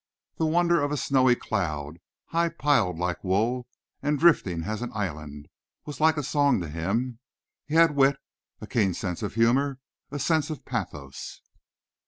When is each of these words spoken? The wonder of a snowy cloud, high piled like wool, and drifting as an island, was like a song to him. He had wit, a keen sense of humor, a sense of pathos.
The 0.37 0.47
wonder 0.47 0.81
of 0.81 0.91
a 0.91 0.97
snowy 0.97 1.35
cloud, 1.35 1.99
high 2.29 2.49
piled 2.49 2.97
like 2.97 3.23
wool, 3.23 3.67
and 4.01 4.17
drifting 4.17 4.63
as 4.63 4.81
an 4.81 4.89
island, 4.95 5.45
was 5.85 6.01
like 6.01 6.17
a 6.17 6.23
song 6.23 6.59
to 6.61 6.69
him. 6.69 7.19
He 7.67 7.75
had 7.75 7.95
wit, 7.95 8.17
a 8.59 8.65
keen 8.65 8.95
sense 8.95 9.21
of 9.21 9.35
humor, 9.35 9.77
a 10.09 10.17
sense 10.17 10.49
of 10.49 10.65
pathos. 10.65 11.41